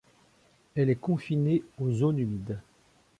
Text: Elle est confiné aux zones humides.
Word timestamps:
Elle 0.73 0.89
est 0.89 0.95
confiné 0.95 1.61
aux 1.77 1.91
zones 1.91 2.17
humides. 2.17 2.57